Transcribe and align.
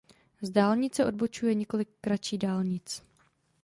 Z 0.41 0.49
dálnice 0.49 1.05
odbočuje 1.05 1.53
několik 1.55 1.89
kratší 2.01 2.37
dálnic. 2.37 3.03